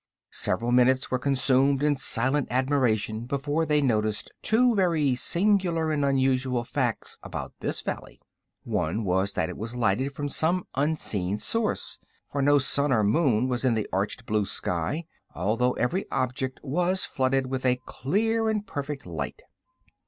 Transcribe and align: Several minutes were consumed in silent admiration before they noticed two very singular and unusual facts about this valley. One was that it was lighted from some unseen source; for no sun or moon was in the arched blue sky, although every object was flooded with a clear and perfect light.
Several 0.33 0.71
minutes 0.71 1.11
were 1.11 1.19
consumed 1.19 1.83
in 1.83 1.95
silent 1.95 2.47
admiration 2.49 3.27
before 3.27 3.67
they 3.67 3.83
noticed 3.83 4.31
two 4.41 4.73
very 4.73 5.13
singular 5.13 5.91
and 5.91 6.03
unusual 6.03 6.63
facts 6.63 7.19
about 7.21 7.53
this 7.59 7.83
valley. 7.83 8.19
One 8.63 9.03
was 9.03 9.33
that 9.33 9.47
it 9.47 9.59
was 9.59 9.75
lighted 9.75 10.11
from 10.11 10.27
some 10.27 10.65
unseen 10.73 11.37
source; 11.37 11.99
for 12.31 12.41
no 12.41 12.57
sun 12.57 12.91
or 12.91 13.03
moon 13.03 13.47
was 13.47 13.63
in 13.63 13.75
the 13.75 13.87
arched 13.93 14.25
blue 14.25 14.45
sky, 14.47 15.05
although 15.35 15.73
every 15.73 16.09
object 16.09 16.59
was 16.63 17.05
flooded 17.05 17.45
with 17.45 17.63
a 17.63 17.79
clear 17.85 18.49
and 18.49 18.65
perfect 18.65 19.05
light. 19.05 19.43